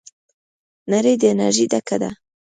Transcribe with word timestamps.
نړۍ 0.91 1.13
د 1.21 1.23
انرژۍ 1.31 1.65
ډکه 1.71 1.97
ده. 2.01 2.09